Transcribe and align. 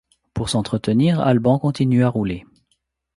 Pour 0.33 0.49
s'entretenir, 0.49 1.19
Alban 1.19 1.59
continue 1.59 2.03
à 2.03 2.09
rouler. 2.09 2.43